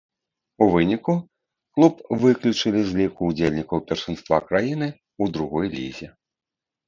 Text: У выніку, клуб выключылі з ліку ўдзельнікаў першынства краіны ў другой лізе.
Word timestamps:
У 0.65 0.67
выніку, 0.75 1.13
клуб 1.77 1.99
выключылі 2.23 2.81
з 2.87 2.91
ліку 3.01 3.21
ўдзельнікаў 3.31 3.83
першынства 3.91 4.35
краіны 4.49 4.87
ў 4.91 5.23
другой 5.35 5.67
лізе. 5.77 6.07